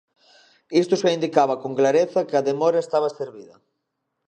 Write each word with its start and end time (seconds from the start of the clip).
Isto 0.81 0.93
xa 1.01 1.15
indicaba 1.17 1.59
con 1.63 1.71
clareza 1.79 2.27
que 2.27 2.35
a 2.37 2.45
demora 2.49 2.83
estaba 2.85 3.15
servida. 3.19 3.55